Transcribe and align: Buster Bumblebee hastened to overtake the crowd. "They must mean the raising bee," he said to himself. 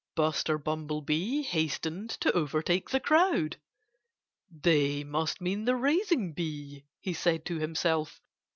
Buster 0.15 0.57
Bumblebee 0.57 1.43
hastened 1.43 2.09
to 2.21 2.31
overtake 2.31 2.89
the 2.89 2.99
crowd. 2.99 3.57
"They 4.49 5.03
must 5.03 5.39
mean 5.41 5.65
the 5.65 5.75
raising 5.75 6.33
bee," 6.33 6.85
he 6.99 7.13
said 7.13 7.45
to 7.45 7.59
himself. 7.59 8.19